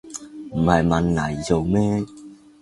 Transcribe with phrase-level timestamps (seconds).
[0.53, 2.03] 唔係問黎做咩